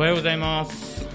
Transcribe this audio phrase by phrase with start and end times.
[0.00, 1.06] おはようございます。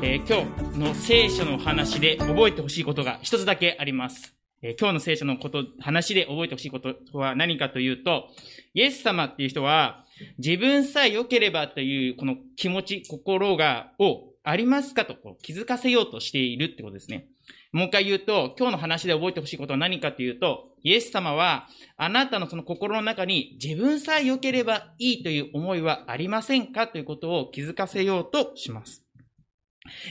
[0.00, 4.32] えー今日の聖書の話で覚えてほしいことが一つだけあります。
[4.62, 8.28] えー今日の聖書のこと、話で覚えてほしいことは何かというと、
[8.74, 10.04] イエス様っていう人は、
[10.38, 17.26] 自分さえ良ければというこの気持ち、心が、をありますかとこう気づかせようとしているってことですね。
[17.74, 21.66] もう一回言うと、今日の話で覚えてほしいことは何かというと、イエス様は、
[21.96, 29.02] あなたのその心の中に自分さえ良ければいいという思いはありませんかということを気づかせようとします。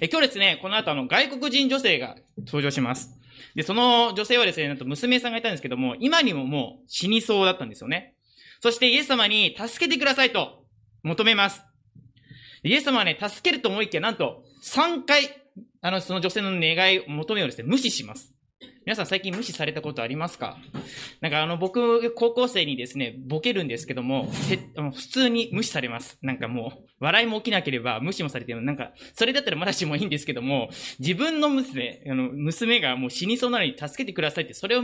[0.02, 3.18] え今日ですね、この後あの外国人女性が登場します。
[3.56, 8.16] で、その女性はですね、なんと娘さんがいたんですけども、今にももう死にそうだったんですよね。
[8.60, 10.66] そしてイエス様に助けてくださいと
[11.04, 11.64] 求めます。
[12.64, 15.43] イエス様はね、助けると思いきや、なんと3回、
[15.86, 18.34] あの、その女性の願い求めをですね、無視します。
[18.86, 20.58] 皆さん最近無視されたことありますか？
[21.20, 24.32] なんかあの、僕、高校生にですね、ボケるんですけども、
[24.94, 26.18] 普通に無視されます。
[26.22, 28.62] なんかもう、笑いも起きなければ無視もされてる。
[28.62, 34.84] なんか、それだったらまだしもいいんですけども、自分の娘、あの、娘がもう死にそうなのに助けてくださいって、それを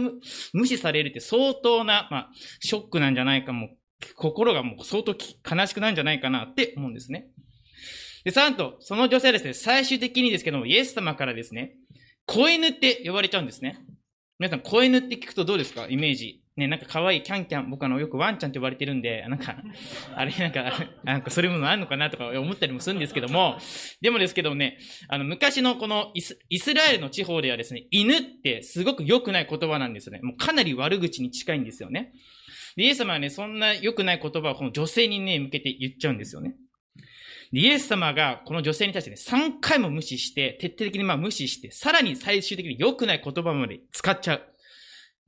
[0.51, 3.69] 無視されるって相当な、まあ、ショックなんじゃないか、も、
[4.15, 7.27] 心がもう相当悲しくなんじゃないかなって思うんですね。
[8.23, 11.75] で、さらと、その女性はですね、最終的にですけども、イエス様からですね、
[12.25, 13.79] 子犬って呼ばれちゃうんですね。
[14.37, 15.87] 皆さん、子犬って聞くとどうですか？
[15.89, 16.41] イメージ。
[16.55, 19.55] ね、なんか可愛いキャンキャン、僕あの、よくワンちゃんって呼ばれてるんで、なんか、
[20.13, 20.73] あれ、なんか、
[21.05, 23.57] なんかそういうものあるのかなとか思ったりもするんですけども、
[24.01, 30.19] でもですけどもね、あの、昔のこのイスイスラエルの地方ではですね、犬ってすごく良くない言葉なんですよね。
[30.21, 32.11] もうかなり悪口に近いんですよね。
[32.75, 36.55] でイエス様はね、そんな良くない言葉をこの女性にね、向けて言っちゃうんですよね。
[37.51, 44.41] イエス様がこの女性に対してね、3回も無視して、徹底的にまあ無視して、さらに最終的に良くない言葉まで使っちゃう。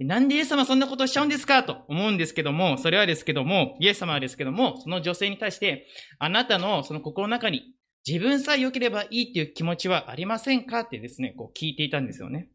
[0.03, 1.63] なんでイエス様そんなことしちゃうんですか？
[1.63, 5.87] と思うんですけども、それはですけども、イエス様はですけども、その女性に対して、
[6.19, 7.73] あなたのその心の中に
[8.07, 10.81] 自分さえ良ければいいっていう気持ちはありませんか？
[10.81, 12.49] ってですね、こう聞いていたんですよね。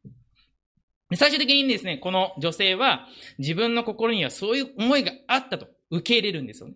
[1.15, 3.07] 最終的にですね、この女性は
[3.39, 6.75] 自分の心にはそういう思いがあったと受け入れるんですよね。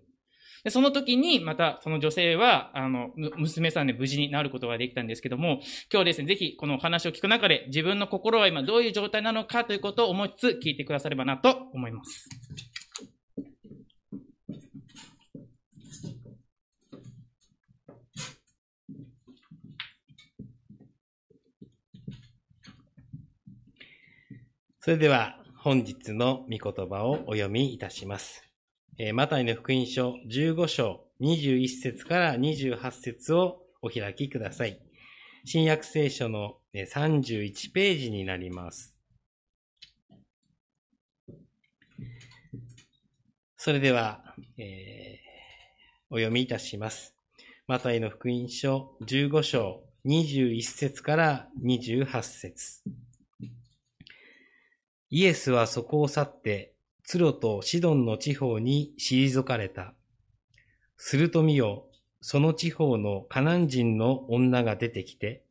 [0.64, 5.60] でその時に、また、その女性は、あの、娘さんで無事になることができたんですけども、
[5.92, 12.28] 今日ですね、ぜひ、このお話を聞く中で、自分の心は今どういう状態なのかということを思いつつ聞いてくださればなと思います。
[24.82, 28.49] それでは本日の御言葉をお読みいたします。
[29.02, 34.78] えーマタイの福音書15章21節から28節をお開きください。
[35.46, 38.94] 新約聖書の31ページになります。
[43.56, 44.22] それでは、
[44.58, 47.14] えーお読みいたします。
[47.66, 52.82] マタイの福音書15章21節から28節
[55.08, 56.69] イエスはそこを去って、
[57.10, 59.94] ツロとシドンの地方に退かれた。
[60.96, 61.88] すると見よ、
[62.20, 65.42] その地方のカナン人の女が出てきて、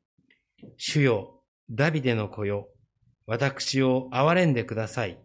[0.78, 2.70] 主よ、ダビデの子よ、
[3.26, 5.20] 私を憐れんでください。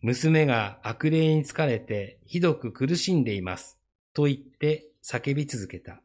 [0.00, 3.78] 娘が悪霊に疲れてひどく苦しんでいます。
[4.14, 6.00] と言って叫び続けた。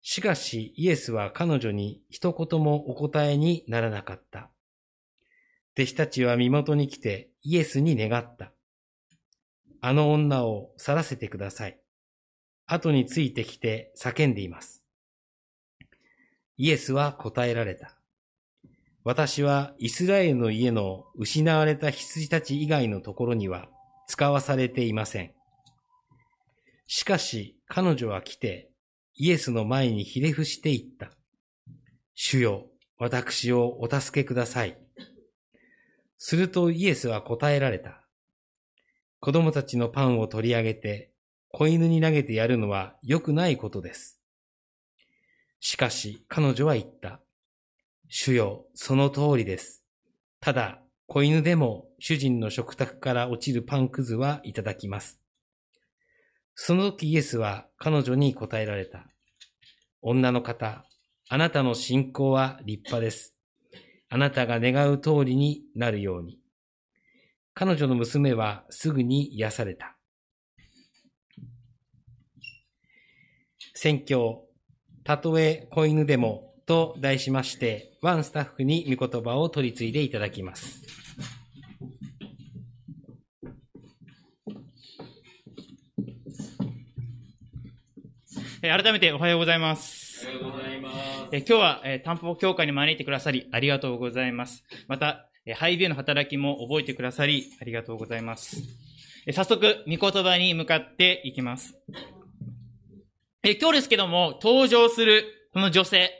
[0.00, 4.48] しかしイエスは彼女に一言もお答えにならなかった。
[5.78, 8.50] 弟子たちは身元に来てイエスに願った。
[9.80, 11.78] あの女を去らせてください。
[12.66, 14.82] 後についてきて叫んでいます。
[16.56, 17.96] イエスは答えられた。
[19.04, 23.68] 私はイスラエルの家の失われた羊たち以外のところには
[24.08, 25.32] 使わされていません。
[26.88, 28.72] しかし彼女は来て
[29.14, 31.12] イエスの前にひれ伏して言った。
[32.16, 32.66] 主よ、
[32.98, 34.76] 私をお助けください。
[36.18, 38.02] するとイエスは答えられた。
[39.20, 41.12] 子供たちのパンを取り上げて、
[41.50, 44.20] 子犬に投げてやるのは良くないことです。
[45.60, 47.20] しかし彼女は言った。
[48.08, 49.84] 主よ、その通りです。
[50.40, 55.20] ただ、子犬でも主人の食卓から落ちるパンくずはいただきます。
[56.54, 59.06] その時イエスは彼女に答えられた。
[60.02, 60.84] 女の方、
[61.28, 63.37] あなたの信仰は立派です。
[64.10, 66.38] あなたが願う通りになるように。
[67.54, 69.96] 彼女の娘はすぐに癒された。
[73.74, 74.44] 宣教、
[75.04, 81.07] たとえ子犬でもと題しまして、ワンスタッフに御言葉を取り継いでいただきます。
[88.62, 90.26] ええー改めておはようございます。
[90.26, 90.96] おはようございます。
[91.32, 94.64] えー今日は、えー、担保協会に招いてくださり、ありがとうございます。
[94.88, 98.62] また、えーハイビューの働きも覚えてくださり、ありがとうございます。
[99.26, 101.74] えー早速、御言葉に向かっていきます。
[103.44, 106.10] えー今日ですけども、登場するこの女性、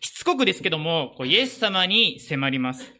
[0.00, 2.92] しつこくですけども、こうイエス様に迫ります。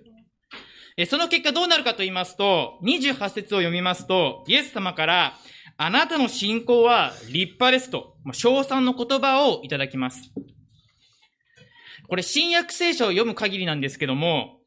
[0.97, 5.39] えーその結果どうなるかと言いますと、28節を読みますと、イエス様から、
[5.79, 10.33] あなたの信仰は立派ですと、称賛の言葉をいただきます。
[12.09, 14.61] これ、新約聖書を読む限りなんですけども、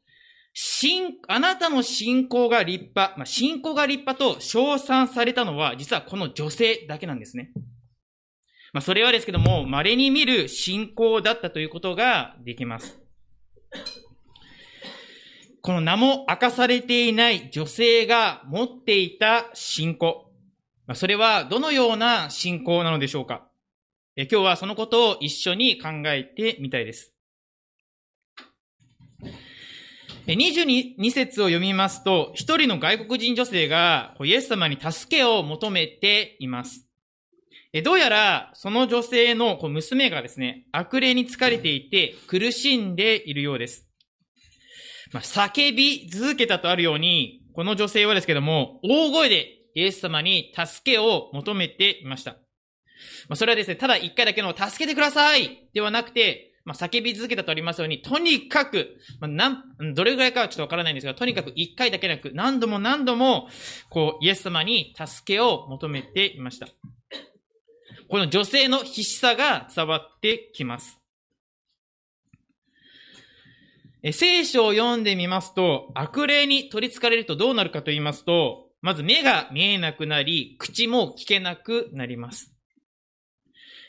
[0.52, 7.50] 信、あなたの信仰が立派、まあ、信仰が立派と称賛されたのは、実はこの女性だけなんですね。
[8.72, 13.00] まあ、それはですけども、稀に見る信仰だったということができます。
[15.62, 20.29] この名も明かされていない女性が持っていた信仰。
[20.94, 23.46] それはどのような信仰なのでしょうか？
[24.16, 27.12] 今日はそのことを一緒に考えてみたいです。
[30.26, 36.86] 22節を読みますと、一人の外国人女性がイエス様に助けを求めています。
[37.84, 43.88] どうやら、その女性の娘がですね、悪霊に疲れていて苦しんでいるようです。
[45.12, 52.32] まあ、叫び続けたとあるように、この女性はですけども、大声でイエス様に助けを求めていました。
[53.28, 63.48] まあ、それはですね、ただ一回だけの助けてくださいではなくて、まあ、叫び続けたとありますように、とにかく、まあ、なん、どれぐらいかはちょっとわからないんですが、とにかく一回だけなく、何度も何度も、
[63.88, 66.68] こう、イエス様に助けを求めていました。
[68.08, 71.00] この女性の必死さが伝わってきます。
[74.02, 82.54] え聖書を読んでみますと、悪霊に取り憑かれるとどうなるかと言いますと、まず目が見えなくなり、口も聞けなくなります。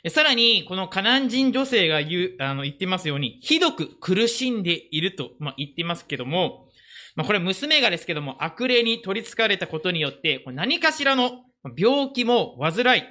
[0.09, 6.67] さらに、このカナン人女性が言う、あの、言ってますように、ひどく苦しんでいると、まあ、言ってますけども、
[7.15, 11.43] まあ、これ娘がですけども、悪霊に取り憑かれたことによって、何かしらの
[11.77, 13.03] 病気も患い、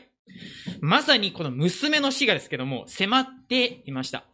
[0.80, 4.24] まさにこの娘の死がですけども、迫っていました。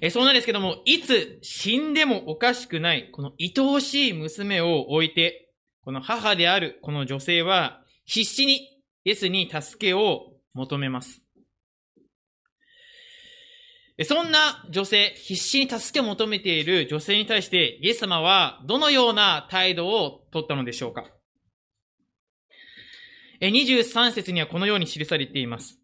[0.00, 5.50] えそうなんですけども、いつ死んでもおかしくない、この愛おしい娘を置いて、
[5.82, 11.22] この母であるこの女性は、必死にイエスに助けを求めます。
[14.04, 21.04] そんな女性、必死に助けを求めている女性に対して、イエス様はどのような態度を取ったのでしょうか
[23.40, 25.78] 23節にはこのように記されています。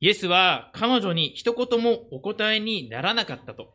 [0.00, 3.74] イエスは彼女に一言もお答えにならなかったと。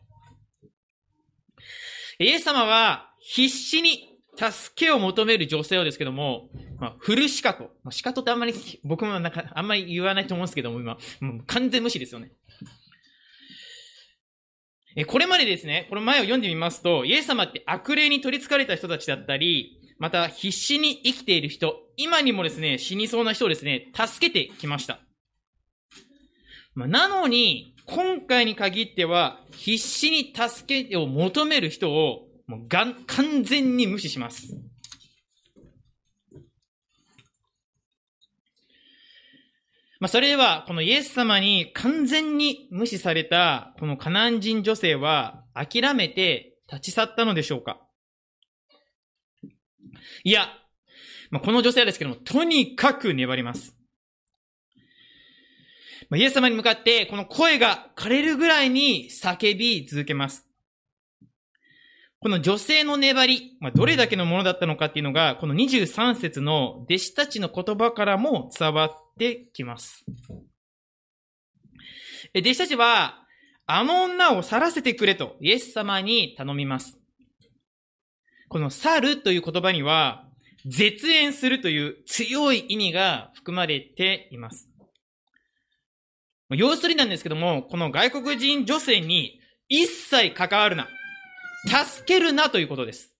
[2.20, 7.72] イエス様は必死に助けを求める女性をですけども、まあ、フルシカト。
[7.84, 8.54] まあ、シカトってあんまり、
[8.84, 12.32] 僕もなんか、あんまり言わないと思うんですけども、今、もう完全無視ですよね。
[14.96, 25.00] え、これまでですね、この前を読んでみますと、イエス様って悪霊に取り憑かれた人たちだったり、また必死に生きている人、今にもですね、死にそうな人をですね、助けてきました。
[26.74, 34.56] ま、なのに、今回に限っては、必死に助けを求める人を、もうがん、完全に無視します。
[40.00, 47.82] まあ、それでは、このイエス様に完全に無視された、このカナン人女性は、諦めて立ち去ったのでしょうか
[50.24, 50.48] いや、
[51.30, 53.76] まあ、この女性はですけども、とにかく粘ります。
[56.12, 60.46] まあイエス様に向かって、この声が枯れるぐらいに叫び続けます。
[62.20, 70.04] この女性の粘り、まあ、どれだけのものだったのかっていうのが、この23節の弟子たちの言葉からも伝わってきます。
[72.38, 73.26] 弟子たちは、
[73.66, 77.00] あの女を去らせてくれとイエス様に頼みます。
[78.50, 80.28] この去るという言葉には、
[80.66, 84.71] 絶縁するという強い意味が含まれています。
[86.56, 89.40] 要するになんですけども、この外国人女性に
[89.70, 90.88] 一切関わるな。
[91.66, 93.14] 助けるなということです。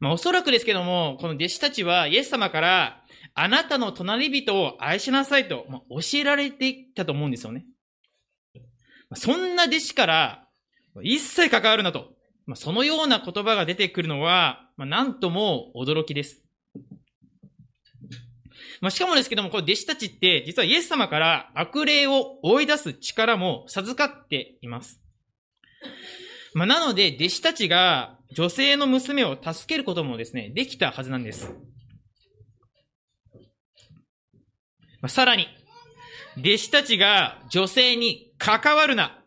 [0.00, 3.04] まあ、おそらくですけども、この弟子たちはイエス様から、
[3.34, 7.64] あなたの隣人を愛しなさいと、まあ、教えられていたと思うんですよね。
[9.14, 10.48] そんな弟子から、
[11.02, 12.12] 一切関わるなと、
[12.46, 16.42] まあ、そのような言葉が出てくるのは、まあ、なんとも驚きです。
[18.80, 25.00] まあ、しかもですけども、この弟子たちって、実はイエス様から悪霊を追い出す力も授かっています。
[26.54, 31.52] まあ、なので、弟子たちが女性の娘を助けることもですね、できたはずなんです。
[35.00, 35.46] まあさらに、
[36.38, 39.22] 弟子たちが女性に関わるな、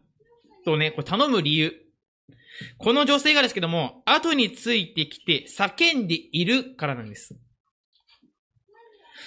[0.65, 1.73] とね、こ頼む理由。
[2.77, 7.35] この女性がですけども、後についてきて叫んでいるからなんです。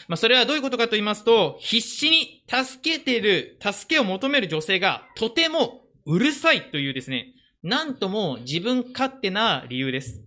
[0.09, 10.23] まあ、それはどういうことかと言いますと、必死に助けてる、助けを求める女性がとてもうるさいというですね、なんとも自分勝手な理由です。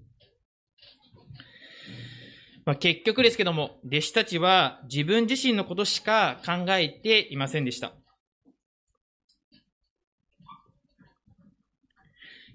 [2.66, 7.94] まあ、結局ですけども、弟子たちは自分自身のことしか考えていませんでした。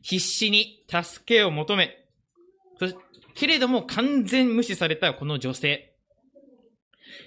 [0.03, 1.97] 必死に助けを求め、
[3.35, 5.92] けれども完全無視されたこの女性。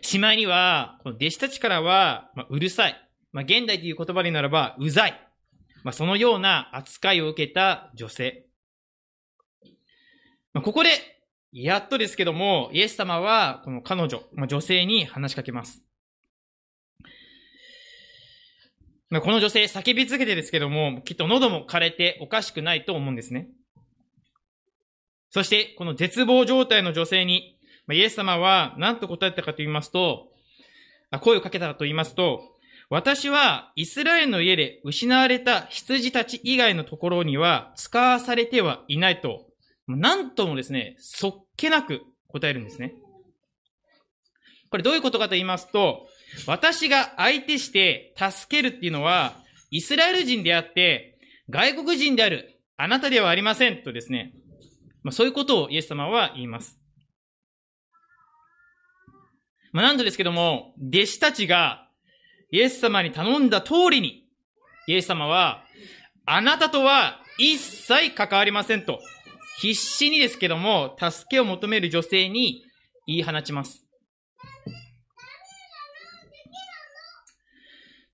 [0.01, 3.09] しまいには、この弟子たちからは、まあ、うるさい。
[3.31, 5.19] まあ、現代という言葉にならば、うざい。
[5.83, 8.45] まあ、そのような扱いを受けた女性。
[10.53, 10.89] まあ、ここで
[11.51, 15.81] やっとですけども、イエス様は、この彼女、まあ、女性に話しかけます。
[19.09, 23.47] まあ、この女性叫び続けてですけども、きっと喉も枯れておかしくないと思うんですね。
[25.29, 27.57] そして、この絶望状態の女性に、
[27.91, 30.31] イエス様は何と答えたかと言いますと、
[31.21, 32.41] 声をかけたかと言いますと、
[32.89, 39.47] 私はイスラエルの家で失われた羊たち以外のところには使わされてはいないと
[39.87, 42.95] なんともですね、そっけなく答えるんですね。
[44.69, 46.07] これどういうことかと言いますと、
[46.47, 49.33] 私が相手して助けるっていうのは、
[49.69, 54.33] イスラエル人であって、外国人であるあなたではありませんとですね、
[55.03, 56.79] まあ、そういうことをイエス様は言います。
[59.75, 61.89] まあ、なんとですけども、弟子たちが
[62.49, 64.25] イエス様に頼んだ通りに、
[64.87, 65.65] イエス様は、
[66.25, 69.01] あなたとは一切関わりませんと
[69.57, 72.63] 必死にですけども、助けを求める女性に
[73.05, 73.83] 言い放ちます。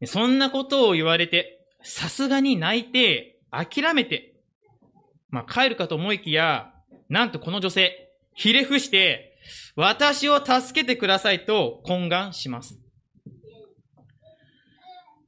[0.08, 4.34] そんなことを言われて、さすがに泣いて、諦めて、
[5.30, 6.74] まあ、帰るかと思いきや、
[7.08, 9.31] なんとこの女性、ひれ伏して、
[9.75, 12.77] 私を助けてくださいと懇願します。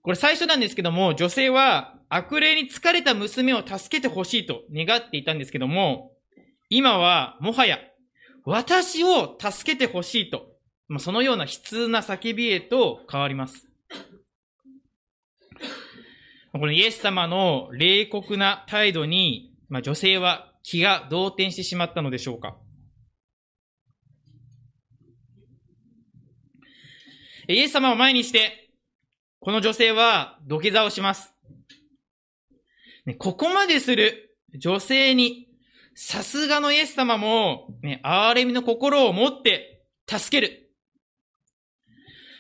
[0.01, 6.12] これ最初なんですけども、女性は悪霊に疲れた娘を助けてほしいと願っていたんですけども、
[6.70, 7.79] 今はもはや
[8.46, 10.48] 私を助けてほしいと、
[10.88, 13.67] まあ、そのような悲痛な叫びへと変わります。
[16.51, 22.58] このイエス様の冷酷な態度に、まあ、女性は気が動転してしまったのでしょうか。
[27.48, 28.70] イエス様を前にして、
[29.40, 31.34] この女性は土下座をします。
[33.06, 35.50] ね、ここまでする女性に、
[35.96, 40.72] さすがのイエス様も、ね、憐れみの心を持って助ける。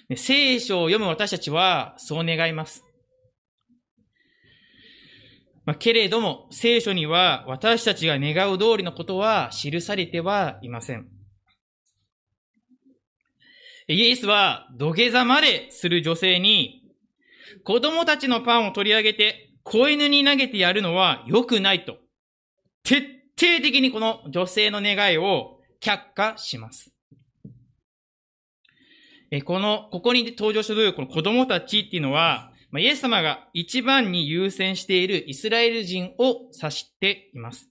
[0.09, 2.85] ね、聖書を読む私たちは、そう願います。
[5.65, 11.12] まあ、けれども、聖書には私たちが願う通りのことは記されてはいません。
[13.87, 16.83] イエスは土下座までする女性に、
[17.63, 21.97] 子供たちのパンを取り上げて子犬に投げてやるのは良くないと。
[22.83, 23.01] 徹
[23.37, 26.91] 底的にこの女性の願いを却下します。
[29.31, 37.69] え、この、ここに登場するこの子供たちっていうのは、まイエス様が一番に優先しているイスラエル人を指しています。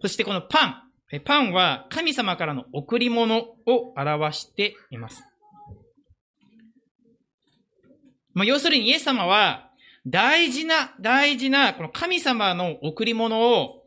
[0.00, 0.87] そしてこのパン。
[1.24, 5.24] パンは神様からの贈り物を表しています。
[8.34, 9.68] まあ、要するにイエス様は
[10.06, 13.82] 大事な、大事な、この神様の贈り物を、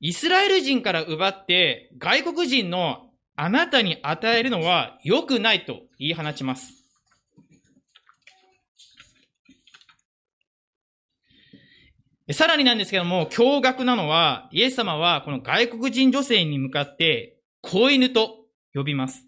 [0.00, 6.83] イスラエル人から奪って、外国人のあなたに与えるのは良くないと言い放ちます。
[12.32, 19.26] さらになんですけども、驚愕なのは、イエス様はこの外国人女性に向かって、子犬と呼びます。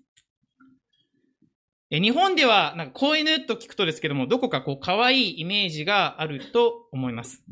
[1.90, 7.44] 日本では、なんか子犬と聞くとですけども、どこかこう可愛いイメージがあると思います。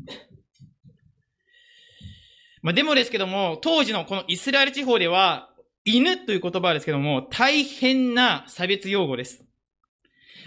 [2.63, 5.51] まあ、でもですけども、当時のこのイスラエル地方では、
[5.85, 9.44] 犬という言葉ですけども、大変な差別用語です。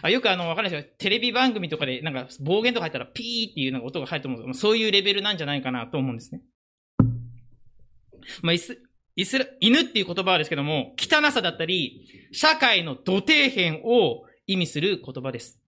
[0.03, 0.95] あよくあの、わかんないですよ。
[0.99, 6.43] テレビ番組とかで、なんか暴言とか入ったらピーっていうなんか音が入ると思うんですけど、そういうレベルなんじゃないかなと思うんですね。
[8.43, 8.79] まあ、イス、
[9.17, 15.61] イスラ、犬っていう言葉ですけども、汚さだったり、社会の土底辺を意味する言葉です。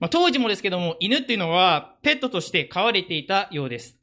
[0.00, 3.96] まあ、当時もですけども、犬っていうのはペットとして飼われていたようです。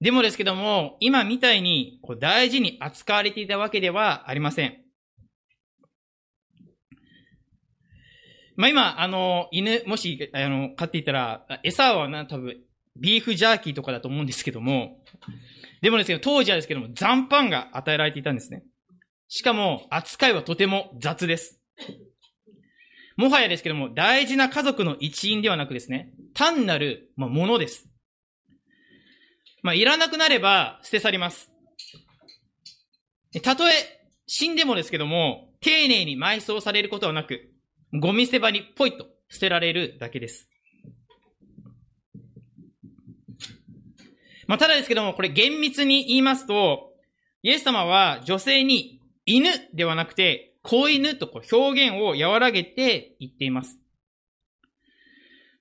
[0.00, 4.81] でもですけども、今みたいにこう大事に扱われていたわけではありません。
[8.62, 12.60] まあ今、あの、犬、もし、あの、飼っていたら、餌はな、多分、
[12.96, 15.02] ビーフジャーキーとかだと思うんですけども、
[15.80, 18.62] でもですけど、当時はですけども、残飯が与えられていたんですね。
[19.26, 21.60] しかも、扱いはとても雑です。
[23.16, 27.88] もはやですけども、大事な家族の一員ではなくですね、単なる、まあ、ものです。
[29.64, 31.50] まあ、いらなくなれば捨て去ります。
[33.42, 33.72] たとえ
[34.28, 37.51] 死んでもですけども、丁寧に埋葬されることはなく、
[37.92, 40.48] ゴミ捨て場にポイと捨てられるだけです。
[44.46, 46.92] まあ、ただですけども、これ厳密に言いますと、
[47.42, 53.78] イエス様は女性に犬ではなくて、子犬とこう表現を和らげて言っています。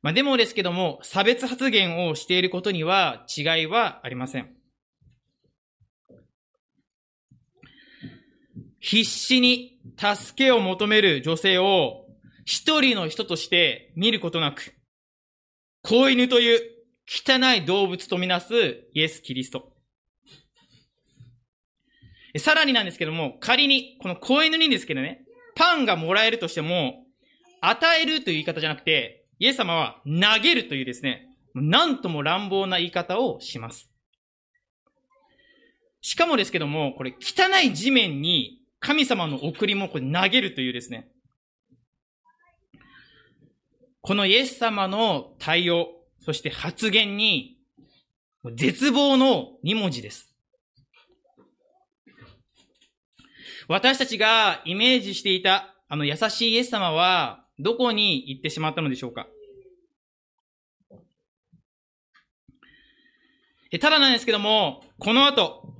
[0.02, 4.56] まあ、でもですけども、差別発言をしていることには違いはありません。
[8.80, 12.00] 必死に助けを求める女性を
[12.46, 14.74] 一人の人として見ることなく、
[15.84, 16.62] 子犬という
[17.08, 18.54] 汚い動物とみなす
[18.94, 19.74] イエス・キリスト。
[22.38, 27.06] さらになんですけども、仮に、この子犬にですけどね、パンがもらえるとしても、
[27.60, 33.90] 与えるという言い方じゃなくて、イエス様は投げるというですね、なんとも乱暴な言い方をします。
[36.02, 41.10] しかもですけども、これ汚い地面に神様の贈り物を投げるというですね、
[44.03, 45.89] このイエス様の対応、
[46.20, 47.58] そして発言に、
[48.55, 50.34] 絶望の2文字です。
[53.67, 59.27] 私たちがイメージしていた、あの優しいイエス様は、どこに行ってしまったのでしょうか？
[63.79, 65.75] ただなんですけども、この後、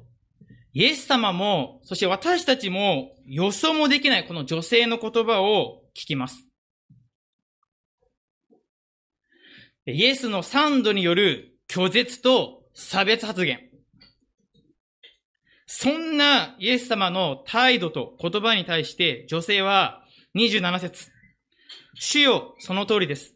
[0.73, 6.45] イエス様も、そして私たちも予想もできないこの女性の言葉を聞きます。
[9.88, 13.60] イエスの三度による拒絶と差別発言。
[15.65, 20.04] そんなイエス様の態度と言葉に対して女性は
[20.36, 21.10] 27節
[21.96, 23.36] 主よ、その通りです。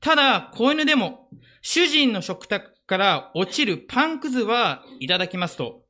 [0.00, 1.28] ただ、子犬でも
[1.62, 5.82] 主人の食卓から落ちるパンくずはいただきますと、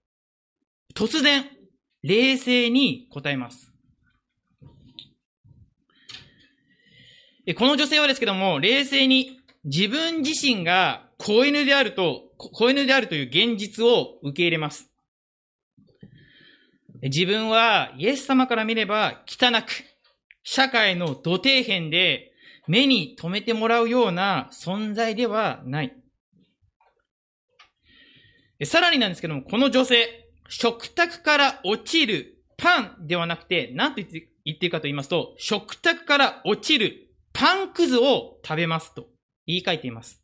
[0.94, 1.44] 突然、
[2.02, 3.72] 冷静に答えます。
[7.56, 14.90] この女性はですけども、冷静に自分自身が子犬であると、子犬であるという現実を受け入れます。
[17.02, 19.84] 自分はイエス様から見れば汚く、
[20.42, 22.32] 社会の土底辺で
[22.66, 25.96] 目に留めてもらうような存在ではない。
[28.64, 39.06] さらになんですけども、この女性、食卓から落ちるパンではなくて、何と言って言ってるかと言いますと、食卓から落ちるパンくずを食べますと
[39.48, 40.22] 言い換えています。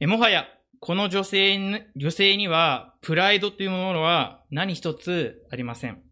[0.00, 0.46] もはや、
[0.80, 6.02] この女性女性には、プライドというものは何一つありません。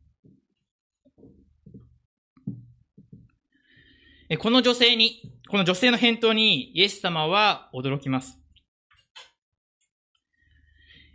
[4.38, 5.20] この女性に、
[5.50, 8.38] この女性の返答にイエス様は驚きます。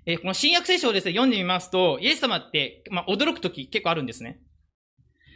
[0.06, 4.40] えこの新約聖書をですね、読んでみますと、イエス様って、まあ、驚くとき結構あるんですね。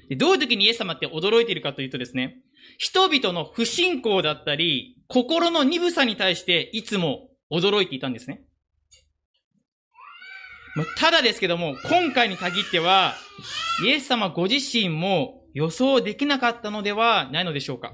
[0.09, 2.37] でどういうときにイエス様って驚いているかというとですね、
[2.77, 8.43] 人々の不信仰だったり、心の鈍さに対していつも驚いていたんですね。
[10.97, 13.15] ただですけども、今回に限っては、
[13.83, 17.93] イエス様ご自身も予想できなかったのではないのでしょうか。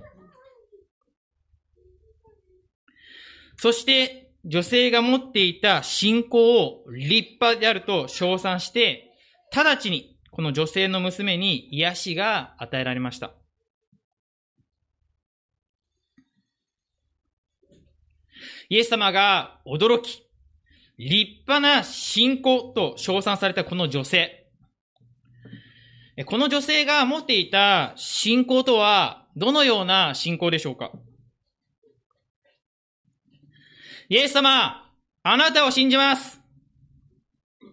[3.57, 9.11] そして、女性が持っていた信仰を立派であると称賛して、
[9.53, 13.33] 直ちにこの女性の娘に癒しが与えられました。
[18.69, 20.23] イエス様が驚き、
[20.97, 24.45] 立派な信仰と称賛されたこの女性。
[26.25, 30.91] この女性が持っていた信仰とはどのような信仰でしょうか？
[34.09, 34.89] イエス様、
[35.21, 36.41] あなたを信じます。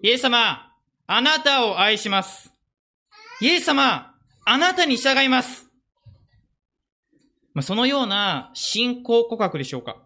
[0.02, 0.70] イエス様、
[1.06, 2.52] あなたを愛します。
[3.40, 5.66] イエス様、あなたに従います。
[7.54, 10.03] まあ、そのような信仰告白でしょうか？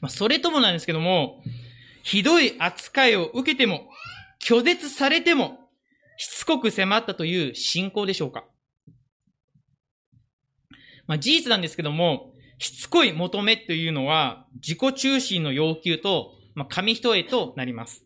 [0.00, 1.42] まあ、それともなんですけども、
[2.02, 3.88] ひどい扱いを受けても、
[4.42, 5.58] 拒絶されても、
[6.16, 8.44] しつこく迫ったという信仰でしょうか。
[11.06, 18.04] まあ、事実なんですけども、しつこい求めというのは、自己中心の要求と、まあ、紙一重となります。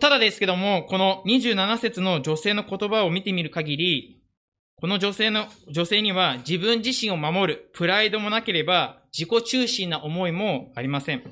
[0.00, 4.17] ただですけども、この27節の女性の言葉を見てみる限り、
[4.80, 11.22] この女性の、女性には自分自身を守るプライドもなければ自己中心な思いもありません。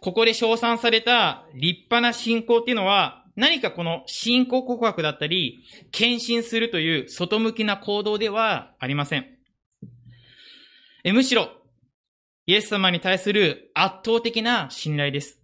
[0.00, 9.26] ここで称賛された立派な信仰っていうのは何かこの信仰告白だったり、献身するという外向きな行動ではありません。
[11.04, 11.50] えむしろ、
[12.46, 15.40] イエス様に対する圧倒的な信頼です。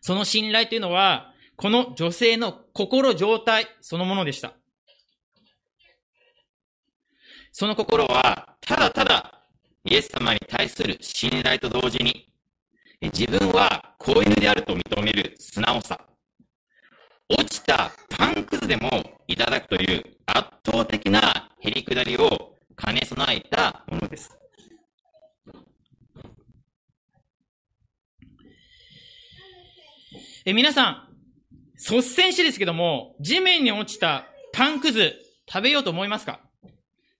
[0.00, 4.54] その信頼というのは、この女性の心状態そのものでした。
[7.52, 9.44] その心は、ただただ、
[9.84, 12.30] イエス様に対する信頼と同時に、
[13.02, 16.00] 自分は子犬であると認める素直さ。
[17.28, 18.88] 落ちたパンくずでも
[19.26, 24.34] いただくという圧倒的なへりくだりを兼ね備えたものです。
[30.46, 31.09] え皆さん、
[31.88, 35.14] 率先してですけども、地面に落ちたパンくず
[35.50, 36.40] 食べようと思いますか？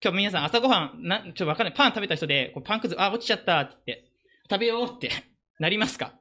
[0.03, 1.75] 今日皆さん朝ごはん、な、ちょっとわかんない。
[1.75, 4.11] パン食べた人で、こうパンくず、あ、落ちちゃったって言って、
[4.51, 5.11] 食べようって
[5.59, 6.15] なりますか？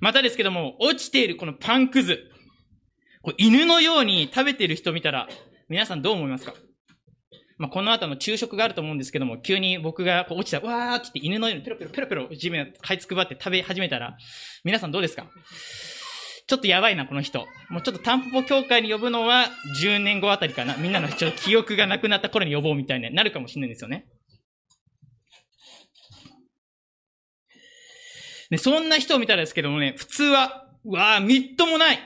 [0.00, 2.30] またですけども、落ちているこのパンくず、
[3.22, 5.28] こ犬のように食べている人見たら、
[5.68, 6.52] 皆さんどう思いますか？
[7.58, 14.16] まあ、この後の昼食があると思うんですけども、急に僕がこう落ちた、わーって言って犬のようにペロペロペロペロ地面這いつくばって食べ始めたら、
[14.62, 15.26] 皆さんどうですか？
[16.46, 17.46] ちょっとやばいな、この人。
[17.70, 19.46] もうちょっとタンポポ協会に呼ぶのは
[19.82, 20.76] 10年後あたりかな。
[20.76, 24.06] みんなのちょっと記憶がなくなった頃に呼ぼうみたいになるかもしれないんですよね。
[28.50, 31.98] で、そんな人を見たらですけどもね、普通は、うわー、みっともない。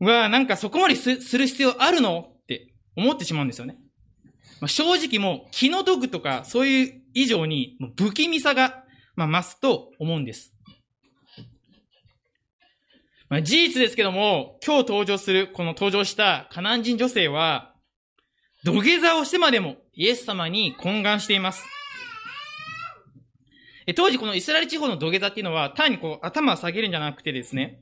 [0.00, 2.33] うわー、なんかそこまでする必要あるの？
[2.96, 3.76] 思ってしまうんですよね。
[4.60, 8.84] まあ、正直もう気の毒とかそういう以上に不気味さが、
[9.16, 10.52] ま、増すと思うんです。
[13.28, 17.74] まあ、事実ですけども、今日登場する、この登場したカナン人女性は、
[18.64, 21.64] 土下座をしてまでもイエス様に懇願しています。
[23.96, 27.80] 当時このイスラエル地方の土下座っていうのは単にこう頭を下げるんじゃなくてですね、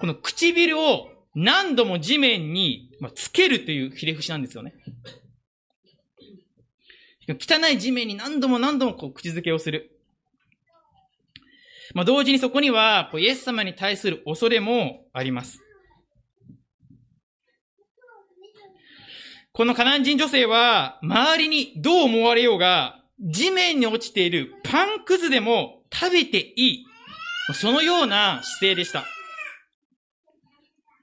[0.00, 4.74] この唇を何度も地面につけるというひれ伏しなんですよね。
[7.28, 9.98] 汚い地面に何度も何度もこう口づけをする。
[11.94, 15.60] まあ、同時にそこには、イエス様に対する恐れもあります。
[19.52, 26.86] このカナン人女性は、周りにどう思われようが、地面に落ちているパンくずでも食べていい。
[27.54, 29.04] そのような姿勢でした。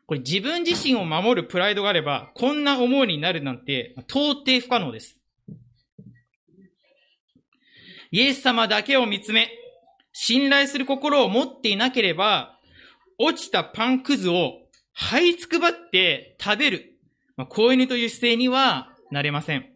[0.09, 5.19] これ自分自身を守るプライドがあれば、こんな思いになるなんて、到底不可能です。
[8.09, 9.51] イエス様だけを見つめ、
[10.11, 12.57] 信頼する心を持っていなければ、
[13.19, 14.53] 落ちたパンくずを
[14.97, 16.99] 這いつくばって食べる、
[17.37, 19.67] まあ、子犬という姿勢にはなれません。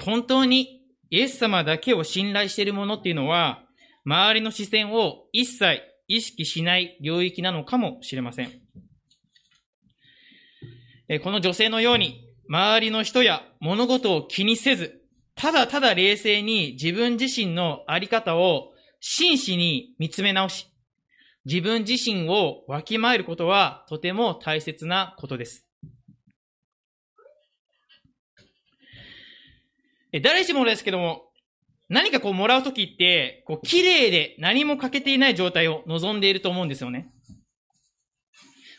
[0.00, 3.64] 本当にイエス様だけを信頼しているものっていうのは、
[4.04, 8.50] 周りの視線を一切意識しない領域なのかもしれません。
[11.22, 15.02] この女性のように、周りの人や物事を気にせず、
[15.36, 20.66] ただただ冷静に自分自身のあり方を真摯に見つめ直し、
[21.44, 25.64] 自分自身をわきまえることはとても大切なことです。
[30.24, 31.29] 誰しもですけども、
[31.90, 37.10] 何かこうもらうときって、こう綺麗で何も欠けていない状態を望んでいると思うんですよね。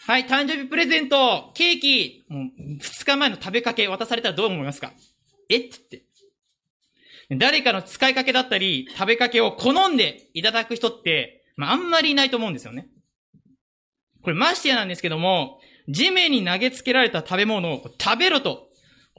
[0.07, 4.93] はい、誕生日プレゼント、ケーキ、もう2日前の食べかけ渡されたらどう思いますか？
[5.49, 5.57] え？
[5.57, 6.05] って言って。
[7.37, 12.87] 誰かの使いかけだったり、食べかけを好んでいただく人って、まあ、あんまりいないと思うんですよね。
[14.21, 18.69] これましてやなんですけども、地面に投げつけられた食べ物を食べろと、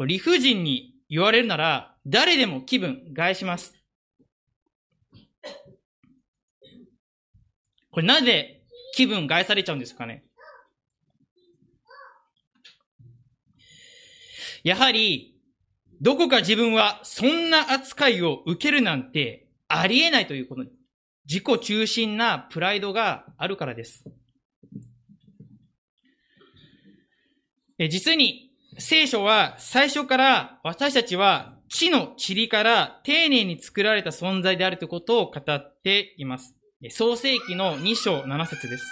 [0.07, 3.74] 理不尽に言われるなら、誰でも気分害します。
[7.92, 8.62] これなぜ
[8.94, 10.24] 気分害されちゃうんですかね？
[14.64, 15.35] やはり、
[16.00, 20.64] どこか自分はそんな扱いを受けるなんてありえないということ、
[21.28, 24.05] 自己中心なプライドがあるからです。
[27.90, 36.55] 実に、聖書は最初から私たちは地の塵から丁寧に作られた存在であるということを語っています。
[36.90, 38.84] 創世記の2章7節です。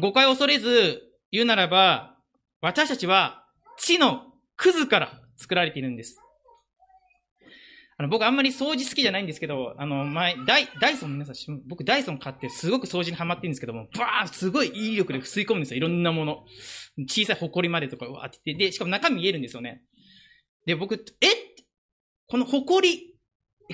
[0.00, 2.16] 誤解を恐れず言うならば、
[2.62, 3.44] 私たちは
[3.78, 4.22] 地の
[4.56, 6.18] クズから作られているんです。
[7.98, 15.76] あの僕あんまり掃除好きじゃないんですけど、あの、前、ダイ、ダイソン皆さん、僕ダイソン買ってすごく掃除にハマってるんですけども、バーすごい威力で吸い込むんですよ。
[15.76, 16.44] いろんなもの。
[17.06, 19.82] 小さい埃までとか、わーって言って、で、しかも中身見えるんですよね。
[20.64, 21.26] で、僕、え
[22.28, 23.11] この埃、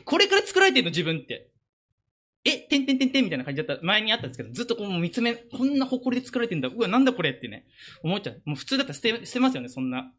[0.01, 1.51] これから作られてるの自分って。
[2.45, 6.69] え、てんてんてんてんみたいな感じだった、前にあったんですけど、ずっとこう見つめ、こんな埃で作られてんだ。
[6.69, 7.67] うわ、なんだこれってね、
[8.03, 8.43] 思っちゃう。
[8.45, 10.13] もう普通だったら捨て、捨てますよね、そんな。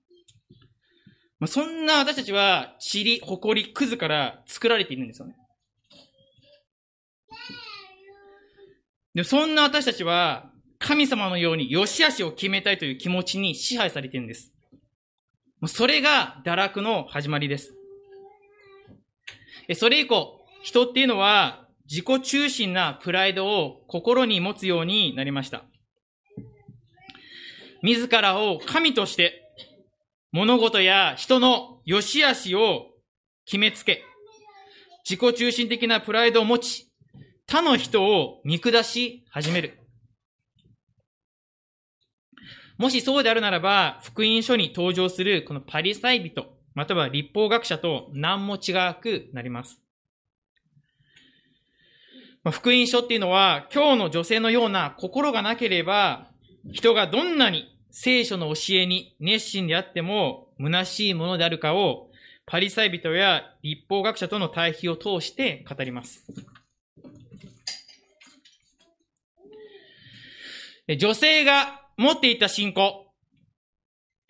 [1.40, 5.36] まあ、そんな私たちは、塵、埃、クズから作られているんですよね。
[9.16, 14.54] でもそんな私たちは、神様のように良し悪しを決めたいという気持ちに支配されているんです。
[15.60, 17.79] もうそれが堕落の始まりです。
[19.76, 25.64] それ以降、人っていうのは自己中心なプライドを心に持つようになりました。
[27.82, 29.50] 自らを神として
[30.32, 32.88] 物事や人の良し悪しを
[33.46, 34.04] 決めつけ、
[35.04, 36.92] 自己中心的なプライドを持ち、
[37.48, 39.80] 他の人を見下し始める。
[42.78, 49.82] もしそうであるならば、福音書に登場するこのパリサイ人、または立法学者と何も違くなります。
[52.52, 56.32] 福音書っていうのは、今日の女性のような心がなければ、
[56.72, 62.10] 人がどんなに聖書の教えに熱心であっても、虚しいものであるかを、
[62.46, 66.26] パリサイ人や立法学者との対比を通して語ります。
[70.98, 73.14] 女性が持っていた信仰。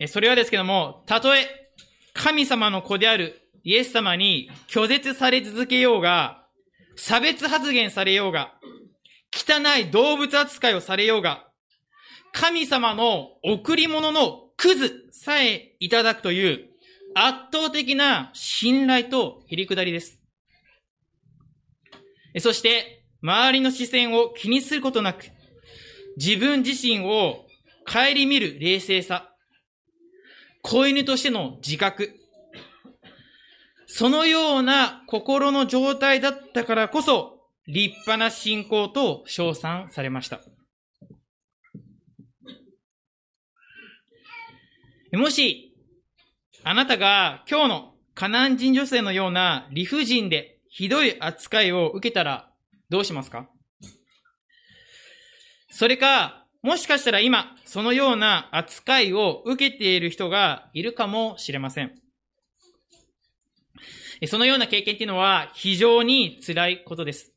[0.08, 1.69] それはですけども、たとえ
[2.14, 6.46] 神様の子であるイエス様に拒絶され続けようが、
[6.96, 8.54] 差別発言されようが、
[9.32, 11.48] 汚い動物扱いをされようが、
[12.32, 16.68] 神様の贈り物のクズさえいただくという
[17.14, 20.18] 圧倒的な信頼とへりくだりです。
[22.38, 25.26] そして、周りの視線を気にすることなく、
[26.16, 27.46] 自分自身を
[27.86, 29.29] 顧みる冷静さ、
[30.62, 32.14] 子犬としての自覚、
[33.86, 40.40] そのような心の状態だったからこそ、立派な信仰と称賛されました。
[45.12, 45.74] もし、
[46.62, 52.50] あなたが今日のカナン人女性のような理不尽でひどい扱いを受けたら
[52.90, 53.48] どうしますか？
[55.70, 61.98] それか、もしかしたら今、そのような扱いを受けている人がいるかもしれません。
[64.26, 67.32] そのような経験っていうのは非常に辛いことです。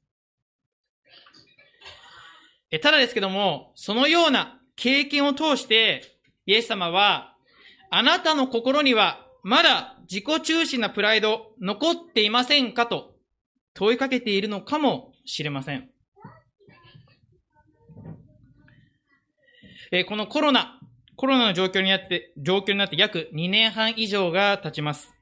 [2.81, 7.35] ただですけども、そのような経験を通して、イエス様は、
[7.89, 13.13] あなたの心にはまだ自己中心なプライド残っていませんかと
[13.73, 15.92] 問いかけているのかもしれません。
[19.95, 20.79] えこのコロナ、
[21.15, 25.13] コロナの状況になって、状況になって約2年半以上が経ちます。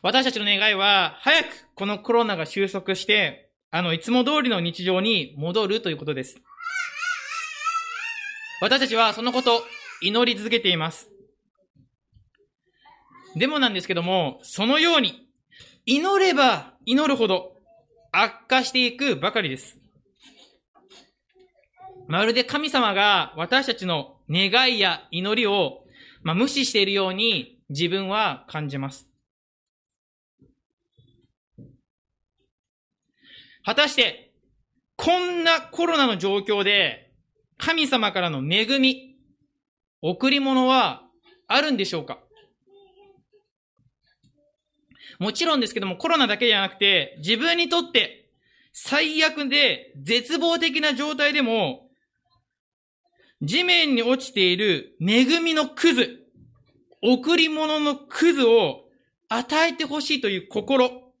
[0.00, 6.40] 私たちの願いは、早くこのコロナが収束して、あの、いつも通りの日常に戻るということです。
[8.60, 9.64] 私たちはそのこと、
[10.00, 11.10] 祈り続けています。
[13.34, 15.28] でもなんですけども、そのように、
[15.84, 17.56] 祈れば祈るほど
[18.12, 19.83] 悪化していくばかりです。
[22.06, 25.84] まるで神様が私たちの願いや祈りを、
[26.22, 29.08] まあ、無視しているように自分は感じます。
[33.64, 34.32] 果たして、
[34.96, 37.10] こんなコロナの状況で
[37.56, 39.16] 神様からの恵み、
[40.02, 41.02] 贈り物は
[41.48, 42.18] あるんでしょうか？
[45.18, 48.28] もちろんですけども、コロナだけじゃなくて、自分にとって
[48.72, 51.83] 最悪で絶望的な状態でも、
[53.44, 56.24] 地面に落ちている恵みのクズ、
[57.02, 58.84] 贈り物のクズを
[59.28, 61.12] 与えてほしいという心。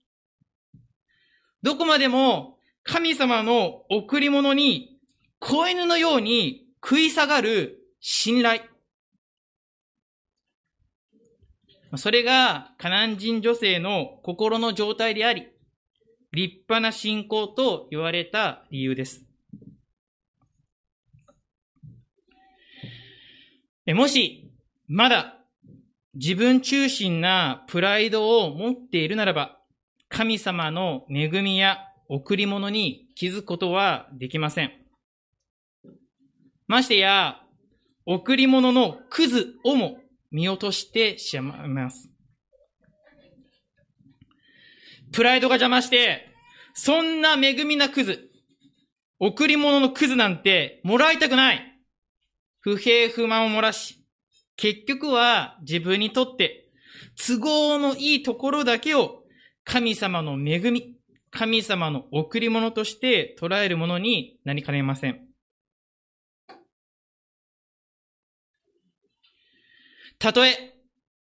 [1.62, 4.98] どこまでも神様の贈り物に
[5.38, 8.62] 子犬のように食い下がる信頼。
[11.96, 15.48] それがカナン人女性の心の状態であり、
[16.32, 19.23] 立派な信仰と言われた理由です。
[23.92, 24.50] もし、
[24.86, 25.38] まだ
[26.14, 29.58] 自分中心なプライドを持っているならば、
[30.08, 34.72] 神様の恵みや贈り物に気づくことはできません。
[36.66, 37.40] ましてや、
[38.06, 39.98] 贈り物のクズをも
[40.30, 42.08] 見落としてしまいます。
[45.12, 46.32] プライドが邪魔して、
[46.74, 48.30] そんな恵みなクズ、
[49.20, 51.73] 贈り物のクズなんてもらいたくない。
[52.64, 54.02] 不平不満を漏らし、
[54.56, 56.70] 結局は自分にとって
[57.26, 59.22] 都合のいいところだけを
[59.64, 60.96] 神様の恵み、
[61.30, 65.20] 神様の贈り物として捉えるものになりかねません。
[70.18, 70.56] たとえ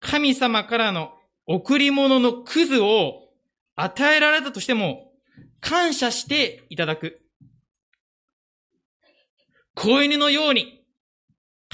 [0.01, 1.13] 神様からの
[1.47, 3.29] 贈り物のクズを
[3.75, 5.13] 与えられたとしても、
[5.61, 7.21] 感謝していただく。
[9.75, 10.86] 子犬のように、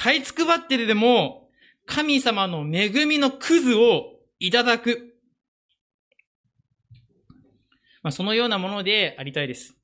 [0.02, 1.48] 這いつくばってでも、
[1.86, 5.14] 神様の恵みのクズをいただく。
[8.02, 9.76] まあ、そのようなものでありたいです。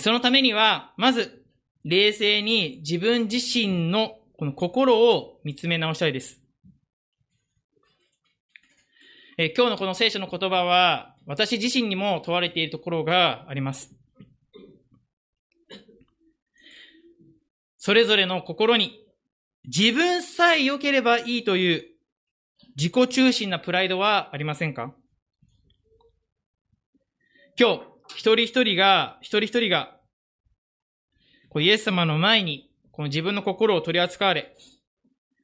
[0.00, 1.46] そのためには、まず、
[1.84, 6.42] 冷静に自分自身のこの心を見つめ直したいです。
[9.38, 13.95] え今日のこの聖書の言葉は、私自身にも問われているところがあります。
[17.86, 18.98] それぞれの心に、
[19.64, 21.84] 自分さえ良ければいいという
[22.76, 24.92] 自己中心なプライドはありませんか？
[27.56, 27.82] 今日、
[28.16, 30.00] 一人一人が、一人一人が、
[31.48, 34.56] こうイエス様の前に、この自分の心を取り扱われ、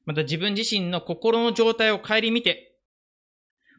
[0.04, 2.76] また自分自身の心の状態を顧みて、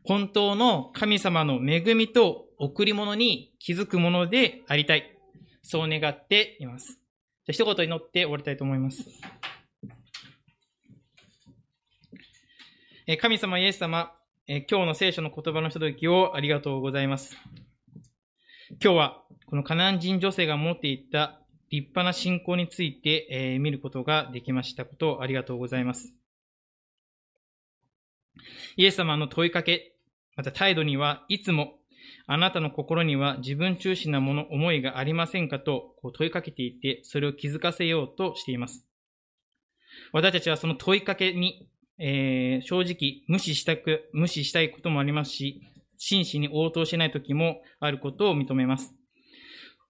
[0.05, 5.19] 本当の神様の恵みと贈り物に気づくものでありたい。
[5.63, 7.02] そう願っています。
[7.45, 9.05] じゃ一言祈って終わりたいと思います。
[13.19, 14.13] 神様イエス様、
[14.47, 17.35] 今日の聖書の言葉のひとときをありがとうございます。
[18.81, 26.13] 今日はこのカナン人女性が持っていた立派な信仰について見ることができましたことをありがとうございます。
[28.77, 29.97] イエス様の問いかけ、
[30.37, 31.73] また態度にはいつも、
[32.25, 38.85] あなたの心には自分中心なもの、思いがありませんかと問いかけていて、それを気づかせようとしています。
[40.11, 45.61] 私たちはその問いかけに、えー、正直無視したく、無視したいこともありますし、
[45.97, 48.93] 真摯に応答しない時もあることを認めます。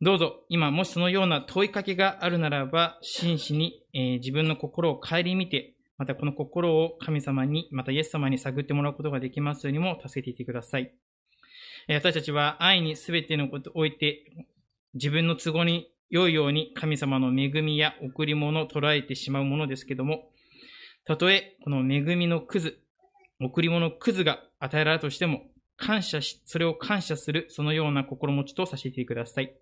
[0.01, 10.93] どうぞ、今、もしそのような問いかけがあるならば、真摯に、えー、自分の心を顧みて、またこの心を神様に、またイエス様に探ってもらうことができますようにも助けていてください。
[11.87, 14.47] 私たちは愛に全てのことを置いて、
[14.93, 20.29] 自分の都合に良いように神様の恵みや贈り物を捉えてしまうものですけども、
[21.05, 22.79] たとえこの恵みのクズ、
[23.41, 25.43] 贈り物クズが与えられたとしても、
[25.75, 29.53] 感謝し、それを感謝する、そのような心持ちとさせてください。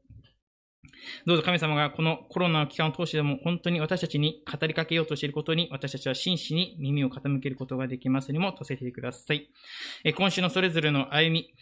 [1.25, 9.49] どうぞ神様がこのコロナの期間を通してでも本当に私たちに語りかけようとしていることに私たちは真摯に耳を傾けることができますにもとせてください。
[10.15, 11.53] 今週のそれぞれの歩み、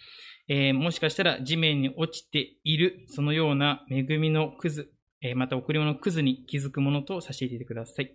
[0.49, 8.12] えー、もしかしたら地面に落ちているそのような恵みのクズ、えー、また贈り物のクズに気づくものと差し入れてください。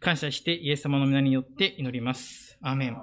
[0.00, 2.56] 感謝してイエス様の皆によって祈ります。
[2.62, 2.96] アーメン